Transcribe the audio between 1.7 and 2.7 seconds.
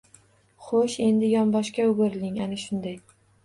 o‘giriling, ana